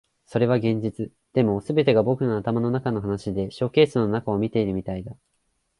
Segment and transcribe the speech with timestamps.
[0.25, 1.11] それは現実。
[1.33, 5.15] でも、全てが僕の頭の中の話でショーケースの中を見ているみたいだ。